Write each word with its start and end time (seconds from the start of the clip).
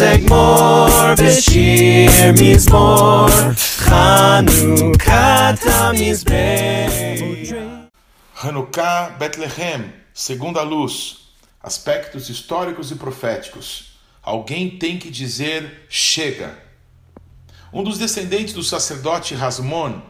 More 0.00 1.14
Beshir 1.14 2.32
Mizmor 2.32 3.28
Hanukkah 3.86 5.54
Hanukkah 8.34 9.10
Bethlehem, 9.18 9.92
segunda 10.14 10.62
luz, 10.62 11.34
aspectos 11.62 12.30
históricos 12.30 12.90
e 12.90 12.94
proféticos. 12.94 14.00
Alguém 14.22 14.70
tem 14.78 14.98
que 14.98 15.10
dizer 15.10 15.84
chega. 15.90 16.58
Um 17.70 17.84
dos 17.84 17.98
descendentes 17.98 18.54
do 18.54 18.62
sacerdote 18.62 19.34
Rasmon, 19.34 20.00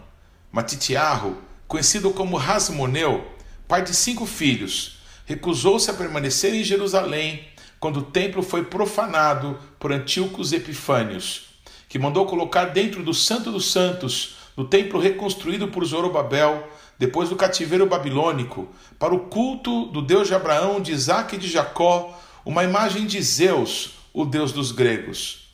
Matitiarro, 0.53 1.37
conhecido 1.67 2.13
como 2.13 2.37
Rasmoneu, 2.37 3.27
pai 3.67 3.83
de 3.83 3.93
cinco 3.93 4.25
filhos, 4.25 5.01
recusou-se 5.27 5.91
a 5.91 5.95
permanecer 5.95 6.55
em 6.55 6.63
Jerusalém 6.63 7.51
quando 7.81 8.01
o 8.01 8.03
templo 8.03 8.43
foi 8.43 8.65
profanado 8.65 9.59
por 9.79 9.91
Antíocos 9.91 10.53
Epifânios, 10.53 11.47
que 11.89 11.99
mandou 11.99 12.27
colocar 12.27 12.67
dentro 12.67 13.03
do 13.03 13.15
Santo 13.15 13.51
dos 13.51 13.73
Santos, 13.73 14.37
no 14.55 14.67
templo 14.67 15.01
reconstruído 15.01 15.69
por 15.69 15.83
Zorobabel, 15.87 16.69
depois 16.99 17.31
do 17.31 17.37
cativeiro 17.37 17.87
babilônico, 17.87 18.69
para 18.99 19.15
o 19.15 19.21
culto 19.21 19.87
do 19.87 20.03
Deus 20.03 20.29
de 20.29 20.35
Abraão, 20.35 20.83
de 20.83 20.93
Isaac 20.93 21.35
e 21.35 21.39
de 21.39 21.49
Jacó, 21.49 22.21
uma 22.45 22.63
imagem 22.63 23.07
de 23.07 23.21
Zeus, 23.23 23.93
o 24.13 24.27
Deus 24.27 24.53
dos 24.53 24.71
gregos. 24.71 25.49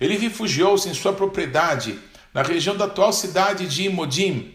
Ele 0.00 0.16
refugiou-se 0.16 0.88
em 0.88 0.94
sua 0.94 1.12
propriedade, 1.12 1.98
na 2.32 2.42
região 2.42 2.74
da 2.74 2.86
atual 2.86 3.12
cidade 3.12 3.66
de 3.66 3.84
Imodim, 3.84 4.54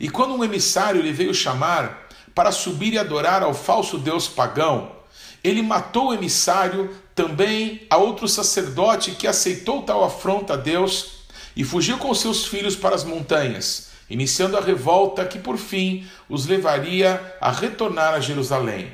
e 0.00 0.10
quando 0.10 0.34
um 0.34 0.42
emissário 0.42 1.00
lhe 1.00 1.12
veio 1.12 1.32
chamar 1.32 2.08
para 2.34 2.50
subir 2.50 2.94
e 2.94 2.98
adorar 2.98 3.44
ao 3.44 3.54
falso 3.54 3.96
deus 3.96 4.26
pagão, 4.26 5.01
ele 5.42 5.62
matou 5.62 6.08
o 6.08 6.14
emissário, 6.14 6.94
também 7.14 7.86
a 7.90 7.96
outro 7.96 8.28
sacerdote 8.28 9.12
que 9.12 9.26
aceitou 9.26 9.82
tal 9.82 10.04
afronta 10.04 10.54
a 10.54 10.56
Deus, 10.56 11.22
e 11.54 11.64
fugiu 11.64 11.98
com 11.98 12.14
seus 12.14 12.46
filhos 12.46 12.74
para 12.74 12.94
as 12.94 13.04
montanhas 13.04 13.92
iniciando 14.12 14.58
a 14.58 14.60
revolta 14.60 15.24
que 15.24 15.38
por 15.38 15.56
fim 15.56 16.06
os 16.28 16.44
levaria 16.46 17.34
a 17.40 17.50
retornar 17.50 18.12
a 18.12 18.20
Jerusalém. 18.20 18.92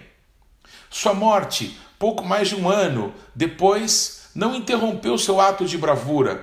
Sua 0.88 1.12
morte, 1.12 1.76
pouco 1.98 2.24
mais 2.24 2.48
de 2.48 2.54
um 2.54 2.68
ano 2.68 3.12
depois, 3.34 4.28
não 4.32 4.54
interrompeu 4.54 5.18
seu 5.18 5.40
ato 5.40 5.64
de 5.64 5.76
bravura, 5.76 6.40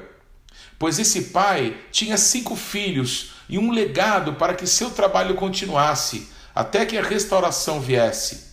pois 0.77 0.99
esse 0.99 1.25
pai 1.25 1.77
tinha 1.89 2.17
cinco 2.17 2.53
filhos 2.53 3.31
e 3.47 3.57
um 3.57 3.71
legado 3.71 4.33
para 4.33 4.53
que 4.53 4.67
seu 4.67 4.89
trabalho 4.89 5.35
continuasse 5.35 6.29
até 6.53 6.85
que 6.85 6.97
a 6.97 7.01
restauração 7.01 7.79
viesse. 7.79 8.44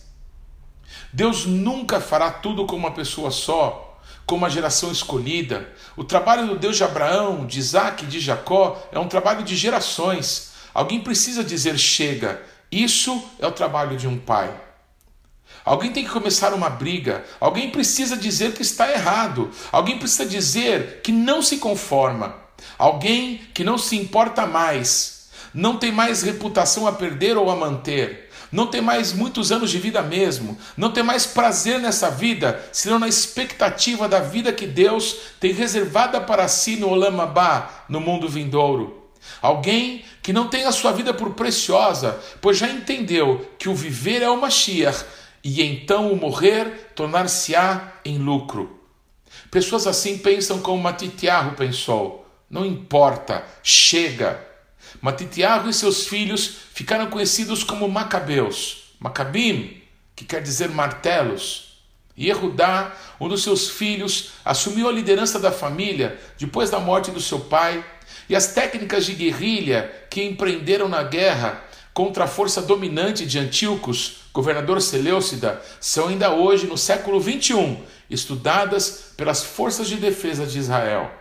Deus 1.13 1.45
nunca 1.45 2.01
fará 2.01 2.31
tudo 2.31 2.65
com 2.65 2.75
uma 2.75 2.89
pessoa 2.89 3.29
só, 3.29 4.01
como 4.25 4.47
a 4.47 4.49
geração 4.49 4.91
escolhida. 4.91 5.71
O 5.95 6.03
trabalho 6.03 6.47
do 6.47 6.57
Deus 6.57 6.75
de 6.75 6.83
Abraão, 6.83 7.45
de 7.45 7.59
Isaac 7.59 8.03
e 8.03 8.07
de 8.07 8.19
Jacó 8.19 8.81
é 8.91 8.97
um 8.97 9.07
trabalho 9.07 9.43
de 9.43 9.55
gerações. 9.55 10.53
Alguém 10.73 11.01
precisa 11.01 11.43
dizer 11.43 11.77
chega. 11.77 12.41
Isso 12.71 13.23
é 13.37 13.45
o 13.45 13.51
trabalho 13.51 13.95
de 13.95 14.07
um 14.07 14.17
pai. 14.17 14.59
Alguém 15.63 15.91
tem 15.91 16.03
que 16.03 16.09
começar 16.09 16.51
uma 16.51 16.67
briga. 16.67 17.23
Alguém 17.39 17.69
precisa 17.69 18.17
dizer 18.17 18.53
que 18.53 18.63
está 18.63 18.91
errado. 18.91 19.51
Alguém 19.71 19.99
precisa 19.99 20.25
dizer 20.25 21.01
que 21.03 21.11
não 21.11 21.43
se 21.43 21.57
conforma. 21.57 22.35
Alguém 22.75 23.37
que 23.53 23.63
não 23.63 23.77
se 23.77 23.95
importa 23.95 24.47
mais. 24.47 25.29
Não 25.53 25.77
tem 25.77 25.91
mais 25.91 26.23
reputação 26.23 26.87
a 26.87 26.91
perder 26.91 27.37
ou 27.37 27.51
a 27.51 27.55
manter 27.55 28.22
não 28.53 28.67
ter 28.67 28.81
mais 28.81 29.11
muitos 29.11 29.51
anos 29.51 29.71
de 29.71 29.79
vida 29.79 29.99
mesmo, 30.03 30.55
não 30.77 30.91
ter 30.91 31.01
mais 31.01 31.25
prazer 31.25 31.79
nessa 31.79 32.11
vida, 32.11 32.63
senão 32.71 32.99
na 32.99 33.07
expectativa 33.07 34.07
da 34.07 34.19
vida 34.19 34.53
que 34.53 34.67
Deus 34.67 35.15
tem 35.39 35.51
reservada 35.51 36.21
para 36.21 36.47
si 36.47 36.75
no 36.75 36.89
Olamabá, 36.89 37.85
no 37.89 37.99
mundo 37.99 38.29
vindouro. 38.29 39.09
Alguém 39.41 40.05
que 40.21 40.31
não 40.31 40.47
tem 40.47 40.65
a 40.65 40.71
sua 40.71 40.91
vida 40.91 41.15
por 41.15 41.31
preciosa, 41.31 42.19
pois 42.39 42.55
já 42.55 42.69
entendeu 42.69 43.43
que 43.57 43.67
o 43.67 43.75
viver 43.75 44.21
é 44.21 44.29
o 44.29 44.39
Mashiach 44.39 45.03
e 45.43 45.63
então 45.63 46.11
o 46.11 46.15
morrer 46.15 46.91
tornar-se-á 46.95 47.93
em 48.05 48.19
lucro. 48.19 48.79
Pessoas 49.49 49.87
assim 49.87 50.17
pensam 50.19 50.59
como 50.59 50.81
Matitiarro 50.81 51.55
pensou: 51.55 52.23
não 52.47 52.63
importa, 52.63 53.43
chega. 53.63 54.52
Matitiarro 55.03 55.69
e 55.69 55.73
seus 55.73 56.07
filhos 56.07 56.59
ficaram 56.73 57.07
conhecidos 57.07 57.61
como 57.61 57.89
Macabeus, 57.89 58.95
Macabim, 58.97 59.83
que 60.15 60.23
quer 60.23 60.41
dizer 60.41 60.69
martelos. 60.69 61.83
E 62.15 62.29
Erudá, 62.29 62.95
um 63.19 63.27
dos 63.27 63.43
seus 63.43 63.69
filhos, 63.69 64.29
assumiu 64.45 64.87
a 64.87 64.91
liderança 64.93 65.37
da 65.37 65.51
família 65.51 66.17
depois 66.37 66.69
da 66.69 66.79
morte 66.79 67.11
do 67.11 67.19
seu 67.19 67.41
pai, 67.41 67.83
e 68.29 68.35
as 68.35 68.53
técnicas 68.53 69.05
de 69.05 69.13
guerrilha 69.13 69.91
que 70.09 70.23
empreenderam 70.23 70.87
na 70.87 71.03
guerra 71.03 71.61
contra 71.93 72.23
a 72.23 72.27
força 72.27 72.61
dominante 72.61 73.25
de 73.25 73.37
Antíocos, 73.37 74.19
governador 74.31 74.81
Seleucida, 74.81 75.61
são 75.81 76.07
ainda 76.07 76.33
hoje, 76.33 76.65
no 76.65 76.77
século 76.77 77.21
XXI, 77.21 77.77
estudadas 78.09 79.11
pelas 79.17 79.43
forças 79.43 79.89
de 79.89 79.97
defesa 79.97 80.45
de 80.45 80.57
Israel. 80.57 81.11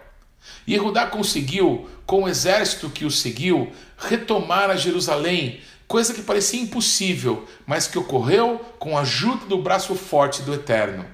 E 0.66 0.74
Erudá 0.74 1.06
conseguiu, 1.06 1.88
com 2.06 2.24
o 2.24 2.28
exército 2.28 2.90
que 2.90 3.04
o 3.04 3.10
seguiu, 3.10 3.72
retomar 3.96 4.70
a 4.70 4.76
Jerusalém, 4.76 5.60
coisa 5.86 6.14
que 6.14 6.22
parecia 6.22 6.60
impossível, 6.60 7.46
mas 7.66 7.86
que 7.86 7.98
ocorreu 7.98 8.58
com 8.78 8.96
a 8.96 9.02
ajuda 9.02 9.46
do 9.46 9.58
braço 9.58 9.94
forte 9.94 10.42
do 10.42 10.54
Eterno. 10.54 11.04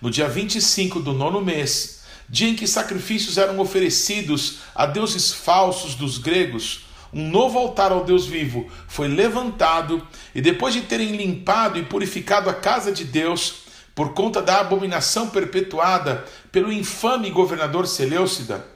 No 0.00 0.10
dia 0.10 0.28
25 0.28 1.00
do 1.00 1.12
nono 1.12 1.40
mês, 1.40 2.02
dia 2.28 2.48
em 2.48 2.56
que 2.56 2.66
sacrifícios 2.66 3.38
eram 3.38 3.58
oferecidos 3.60 4.58
a 4.74 4.86
deuses 4.86 5.32
falsos 5.32 5.94
dos 5.94 6.18
gregos, 6.18 6.86
um 7.12 7.28
novo 7.28 7.58
altar 7.58 7.92
ao 7.92 8.04
Deus 8.04 8.24
vivo 8.24 8.66
foi 8.88 9.06
levantado, 9.06 10.06
e 10.34 10.40
depois 10.40 10.72
de 10.72 10.80
terem 10.80 11.14
limpado 11.14 11.78
e 11.78 11.84
purificado 11.84 12.48
a 12.48 12.54
casa 12.54 12.90
de 12.90 13.04
Deus, 13.04 13.62
por 13.94 14.14
conta 14.14 14.40
da 14.40 14.60
abominação 14.60 15.28
perpetuada 15.28 16.24
pelo 16.50 16.72
infame 16.72 17.30
governador 17.30 17.86
Seleucida, 17.86 18.66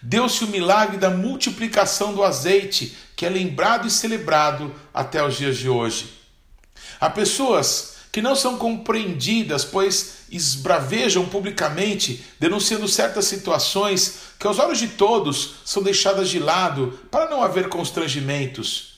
deu-se 0.00 0.44
o 0.44 0.48
milagre 0.48 0.96
da 0.96 1.10
multiplicação 1.10 2.14
do 2.14 2.22
azeite, 2.22 2.96
que 3.16 3.26
é 3.26 3.28
lembrado 3.28 3.86
e 3.86 3.90
celebrado 3.90 4.74
até 4.92 5.24
os 5.24 5.36
dias 5.36 5.56
de 5.56 5.68
hoje. 5.68 6.12
Há 7.00 7.10
pessoas 7.10 7.96
que 8.10 8.20
não 8.22 8.36
são 8.36 8.58
compreendidas, 8.58 9.64
pois 9.64 10.24
esbravejam 10.30 11.26
publicamente, 11.26 12.24
denunciando 12.38 12.86
certas 12.86 13.24
situações 13.24 14.34
que, 14.38 14.46
aos 14.46 14.58
olhos 14.58 14.78
de 14.78 14.88
todos, 14.88 15.54
são 15.64 15.82
deixadas 15.82 16.28
de 16.28 16.38
lado 16.38 17.00
para 17.10 17.30
não 17.30 17.42
haver 17.42 17.68
constrangimentos 17.68 18.92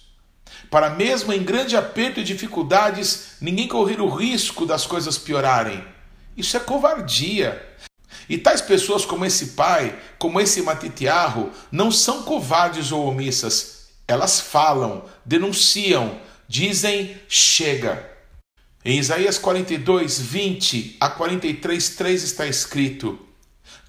para 0.74 0.90
mesmo 0.90 1.32
em 1.32 1.40
grande 1.40 1.76
aperto 1.76 2.18
e 2.18 2.24
dificuldades, 2.24 3.36
ninguém 3.40 3.68
correr 3.68 4.00
o 4.00 4.08
risco 4.08 4.66
das 4.66 4.84
coisas 4.84 5.16
piorarem. 5.16 5.84
Isso 6.36 6.56
é 6.56 6.60
covardia. 6.60 7.64
E 8.28 8.38
tais 8.38 8.60
pessoas 8.60 9.04
como 9.04 9.24
esse 9.24 9.48
pai, 9.48 9.98
como 10.18 10.40
esse 10.40 10.62
Matitiarro, 10.62 11.50
não 11.70 11.90
são 11.90 12.22
covardes 12.22 12.92
ou 12.92 13.06
omissas. 13.06 13.88
Elas 14.06 14.40
falam, 14.40 15.04
denunciam, 15.24 16.18
dizem 16.48 17.16
chega. 17.28 18.10
Em 18.84 18.98
Isaías 18.98 19.38
42, 19.38 20.20
20 20.20 20.96
a 21.00 21.08
43, 21.08 21.88
3 21.90 22.22
está 22.22 22.46
escrito: 22.46 23.18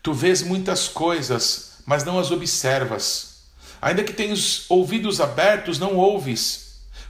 Tu 0.01 0.13
vês 0.13 0.41
muitas 0.41 0.87
coisas, 0.87 1.79
mas 1.85 2.03
não 2.03 2.17
as 2.17 2.31
observas. 2.31 3.35
Ainda 3.81 4.03
que 4.03 4.13
tenhas 4.13 4.65
ouvidos 4.69 5.19
abertos, 5.19 5.77
não 5.79 5.95
ouves 5.95 6.65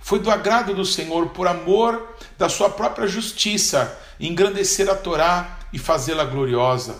foi 0.06 0.20
do 0.20 0.30
agrado 0.30 0.76
do 0.76 0.86
Senhor, 0.86 1.30
por 1.30 1.48
amor 1.48 2.16
da 2.38 2.48
sua 2.48 2.70
própria 2.70 3.08
justiça, 3.08 4.00
engrandecer 4.20 4.88
a 4.88 4.94
Torá 4.94 5.58
e 5.74 5.80
fazê-la 5.80 6.24
gloriosa. 6.24 6.96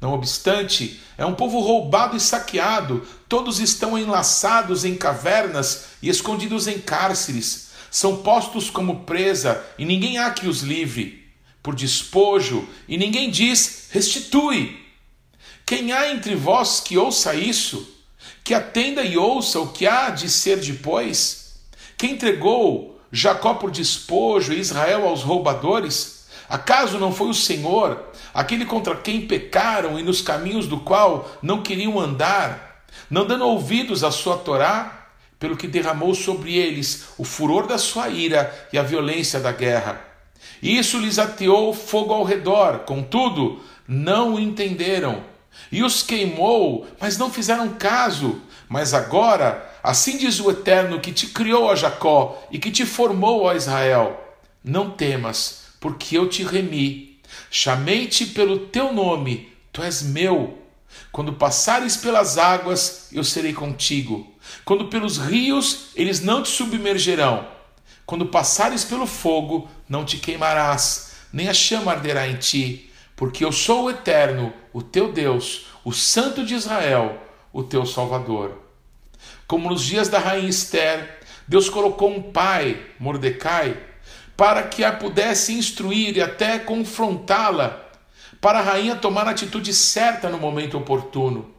Não 0.00 0.14
obstante, 0.14 1.00
é 1.18 1.26
um 1.26 1.34
povo 1.34 1.60
roubado 1.60 2.16
e 2.16 2.20
saqueado, 2.20 3.06
todos 3.28 3.60
estão 3.60 3.98
enlaçados 3.98 4.84
em 4.84 4.96
cavernas 4.96 5.88
e 6.00 6.08
escondidos 6.08 6.66
em 6.66 6.80
cárceres. 6.80 7.70
São 7.90 8.18
postos 8.18 8.70
como 8.70 9.00
presa 9.00 9.62
e 9.76 9.84
ninguém 9.84 10.18
há 10.18 10.30
que 10.30 10.48
os 10.48 10.62
livre. 10.62 11.28
Por 11.62 11.74
despojo 11.74 12.66
e 12.88 12.96
ninguém 12.96 13.30
diz: 13.30 13.88
restitui. 13.90 14.80
Quem 15.66 15.92
há 15.92 16.10
entre 16.10 16.34
vós 16.34 16.80
que 16.80 16.96
ouça 16.96 17.34
isso? 17.34 17.86
Que 18.42 18.54
atenda 18.54 19.02
e 19.02 19.18
ouça 19.18 19.60
o 19.60 19.68
que 19.68 19.86
há 19.86 20.08
de 20.10 20.30
ser 20.30 20.58
depois? 20.60 21.60
Quem 21.98 22.12
entregou 22.12 22.98
Jacó 23.12 23.54
por 23.54 23.70
despojo 23.70 24.52
e 24.52 24.58
Israel 24.58 25.06
aos 25.06 25.22
roubadores? 25.22 26.19
Acaso 26.50 26.98
não 26.98 27.12
foi 27.12 27.28
o 27.28 27.34
Senhor, 27.34 28.06
aquele 28.34 28.64
contra 28.64 28.96
quem 28.96 29.20
pecaram 29.20 29.96
e 30.00 30.02
nos 30.02 30.20
caminhos 30.20 30.66
do 30.66 30.80
qual 30.80 31.30
não 31.40 31.62
queriam 31.62 32.00
andar, 32.00 32.82
não 33.08 33.24
dando 33.24 33.46
ouvidos 33.46 34.02
à 34.02 34.10
sua 34.10 34.36
Torá, 34.36 35.06
pelo 35.38 35.56
que 35.56 35.68
derramou 35.68 36.12
sobre 36.12 36.56
eles 36.56 37.10
o 37.16 37.22
furor 37.22 37.68
da 37.68 37.78
sua 37.78 38.08
ira 38.08 38.52
e 38.72 38.78
a 38.78 38.82
violência 38.82 39.38
da 39.38 39.52
guerra? 39.52 40.04
Isso 40.60 40.98
lhes 40.98 41.20
ateou 41.20 41.72
fogo 41.72 42.12
ao 42.12 42.24
redor, 42.24 42.80
contudo, 42.80 43.62
não 43.86 44.34
o 44.34 44.40
entenderam. 44.40 45.22
E 45.70 45.84
os 45.84 46.02
queimou, 46.02 46.84
mas 47.00 47.16
não 47.16 47.30
fizeram 47.30 47.68
caso. 47.68 48.42
Mas 48.68 48.92
agora, 48.92 49.70
assim 49.84 50.18
diz 50.18 50.40
o 50.40 50.50
Eterno 50.50 50.98
que 50.98 51.12
te 51.12 51.28
criou 51.28 51.70
a 51.70 51.76
Jacó 51.76 52.42
e 52.50 52.58
que 52.58 52.72
te 52.72 52.84
formou 52.84 53.48
a 53.48 53.54
Israel: 53.54 54.20
Não 54.64 54.90
temas, 54.90 55.59
porque 55.80 56.16
eu 56.16 56.28
te 56.28 56.44
remi. 56.44 57.18
Chamei-te 57.50 58.26
pelo 58.26 58.66
teu 58.66 58.92
nome, 58.92 59.52
tu 59.72 59.82
és 59.82 60.02
meu. 60.02 60.58
Quando 61.10 61.32
passares 61.32 61.96
pelas 61.96 62.38
águas, 62.38 63.08
eu 63.12 63.24
serei 63.24 63.52
contigo. 63.52 64.32
Quando 64.64 64.88
pelos 64.88 65.16
rios, 65.16 65.88
eles 65.96 66.20
não 66.20 66.42
te 66.42 66.50
submergerão. 66.50 67.48
Quando 68.04 68.26
passares 68.26 68.84
pelo 68.84 69.06
fogo, 69.06 69.68
não 69.88 70.04
te 70.04 70.18
queimarás, 70.18 71.12
nem 71.32 71.48
a 71.48 71.54
chama 71.54 71.92
arderá 71.92 72.28
em 72.28 72.36
ti, 72.36 72.90
porque 73.14 73.44
eu 73.44 73.52
sou 73.52 73.84
o 73.84 73.90
Eterno, 73.90 74.52
o 74.72 74.82
teu 74.82 75.12
Deus, 75.12 75.66
o 75.84 75.92
Santo 75.92 76.44
de 76.44 76.54
Israel, 76.54 77.22
o 77.52 77.62
teu 77.62 77.86
Salvador. 77.86 78.60
Como 79.46 79.70
nos 79.70 79.84
dias 79.84 80.08
da 80.08 80.18
rainha 80.18 80.48
Esther, 80.48 81.20
Deus 81.46 81.68
colocou 81.68 82.10
um 82.10 82.22
pai, 82.32 82.80
Mordecai, 82.98 83.76
para 84.40 84.62
que 84.62 84.82
a 84.82 84.90
pudesse 84.90 85.52
instruir 85.52 86.16
e 86.16 86.22
até 86.22 86.58
confrontá-la, 86.58 87.90
para 88.40 88.60
a 88.60 88.62
rainha 88.62 88.96
tomar 88.96 89.28
a 89.28 89.32
atitude 89.32 89.74
certa 89.74 90.30
no 90.30 90.38
momento 90.38 90.78
oportuno. 90.78 91.50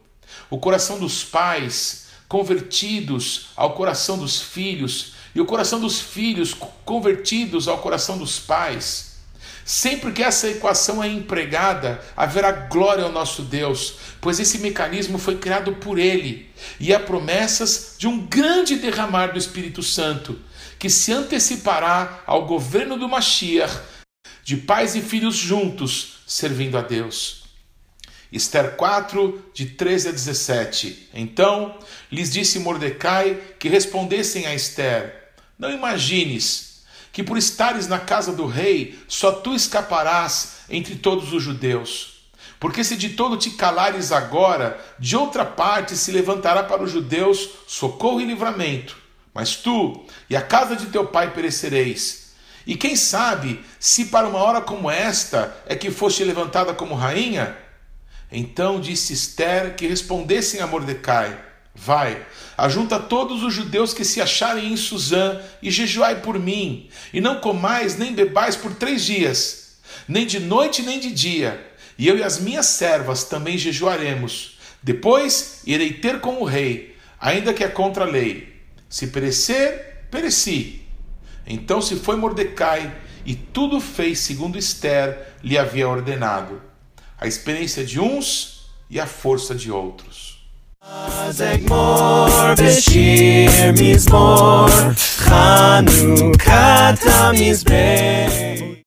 O 0.49 0.57
coração 0.57 0.97
dos 0.97 1.23
pais 1.23 2.07
convertidos 2.27 3.49
ao 3.55 3.75
coração 3.75 4.17
dos 4.17 4.41
filhos 4.41 5.13
e 5.35 5.39
o 5.39 5.45
coração 5.45 5.79
dos 5.79 6.01
filhos 6.01 6.55
convertidos 6.83 7.67
ao 7.67 7.77
coração 7.77 8.17
dos 8.17 8.39
pais. 8.39 9.17
Sempre 9.63 10.11
que 10.11 10.23
essa 10.23 10.49
equação 10.49 11.03
é 11.03 11.07
empregada, 11.07 12.01
haverá 12.17 12.51
glória 12.51 13.03
ao 13.03 13.11
nosso 13.11 13.43
Deus, 13.43 13.93
pois 14.19 14.39
esse 14.39 14.57
mecanismo 14.57 15.19
foi 15.19 15.37
criado 15.37 15.73
por 15.73 15.99
Ele 15.99 16.49
e 16.79 16.91
há 16.95 16.99
promessas 16.99 17.93
de 17.99 18.07
um 18.07 18.25
grande 18.25 18.77
derramar 18.77 19.27
do 19.27 19.37
Espírito 19.37 19.83
Santo, 19.83 20.39
que 20.81 20.89
se 20.89 21.13
antecipará 21.13 22.23
ao 22.25 22.47
governo 22.47 22.97
do 22.97 23.07
Mashiach, 23.07 23.71
de 24.43 24.57
pais 24.57 24.95
e 24.95 25.01
filhos 25.01 25.35
juntos, 25.35 26.23
servindo 26.25 26.75
a 26.75 26.81
Deus. 26.81 27.43
Esther 28.31 28.75
4, 28.77 29.51
de 29.53 29.67
13 29.67 30.07
a 30.07 30.11
17. 30.11 31.09
Então 31.13 31.77
lhes 32.11 32.31
disse 32.31 32.57
Mordecai 32.57 33.39
que 33.59 33.69
respondessem 33.69 34.47
a 34.47 34.55
Esther: 34.55 35.33
não 35.59 35.69
imagines 35.69 36.83
que 37.11 37.21
por 37.21 37.37
estares 37.37 37.87
na 37.87 37.99
casa 37.99 38.33
do 38.33 38.47
rei, 38.47 38.97
só 39.07 39.31
tu 39.31 39.53
escaparás 39.53 40.61
entre 40.67 40.95
todos 40.95 41.31
os 41.31 41.43
judeus. 41.43 42.23
Porque 42.59 42.83
se 42.83 42.97
de 42.97 43.09
todo 43.09 43.37
te 43.37 43.51
calares 43.51 44.11
agora, 44.11 44.83
de 44.97 45.15
outra 45.15 45.45
parte 45.45 45.95
se 45.95 46.11
levantará 46.11 46.63
para 46.63 46.81
os 46.81 46.89
judeus 46.91 47.49
socorro 47.67 48.19
e 48.19 48.25
livramento. 48.25 49.00
Mas 49.33 49.55
tu 49.55 50.05
e 50.29 50.35
a 50.35 50.41
casa 50.41 50.75
de 50.75 50.87
teu 50.87 51.07
pai 51.07 51.33
perecereis. 51.33 52.31
E 52.65 52.75
quem 52.75 52.95
sabe 52.95 53.63
se 53.79 54.05
para 54.05 54.27
uma 54.27 54.39
hora 54.39 54.61
como 54.61 54.89
esta 54.89 55.55
é 55.65 55.75
que 55.75 55.89
foste 55.89 56.23
levantada 56.23 56.73
como 56.73 56.95
rainha? 56.95 57.55
Então 58.31 58.79
disse 58.79 59.13
Esther 59.13 59.75
que 59.75 59.87
respondessem 59.87 60.61
a 60.61 60.67
Mordecai: 60.67 61.37
Vai, 61.73 62.25
ajunta 62.57 62.99
todos 62.99 63.43
os 63.43 63.53
judeus 63.53 63.93
que 63.93 64.05
se 64.05 64.21
acharem 64.21 64.71
em 64.71 64.77
Suzã 64.77 65.41
e 65.61 65.71
jejuai 65.71 66.21
por 66.21 66.37
mim, 66.37 66.89
e 67.13 67.19
não 67.19 67.39
comais 67.39 67.97
nem 67.97 68.13
bebais 68.13 68.55
por 68.55 68.75
três 68.75 69.03
dias, 69.03 69.77
nem 70.07 70.25
de 70.25 70.39
noite 70.39 70.81
nem 70.81 70.99
de 70.99 71.11
dia, 71.11 71.65
e 71.97 72.07
eu 72.07 72.17
e 72.17 72.23
as 72.23 72.39
minhas 72.39 72.67
servas 72.67 73.23
também 73.23 73.57
jejuaremos. 73.57 74.57
Depois 74.83 75.61
irei 75.65 75.93
ter 75.93 76.19
com 76.19 76.41
o 76.41 76.43
rei, 76.43 76.95
ainda 77.19 77.53
que 77.53 77.63
é 77.63 77.67
contra 77.67 78.03
a 78.03 78.07
lei. 78.07 78.50
Se 78.91 79.07
perecer, 79.07 80.05
pereci. 80.11 80.81
Então 81.47 81.81
se 81.81 81.95
foi 81.95 82.17
Mordecai 82.17 82.93
e 83.25 83.33
tudo 83.35 83.79
fez 83.79 84.19
segundo 84.19 84.57
Esther 84.57 85.29
lhe 85.41 85.57
havia 85.57 85.87
ordenado. 85.87 86.61
A 87.17 87.25
experiência 87.25 87.85
de 87.85 88.01
uns 88.01 88.69
e 88.89 88.99
a 88.99 89.07
força 89.07 89.55
de 89.55 89.71
outros. 89.71 90.45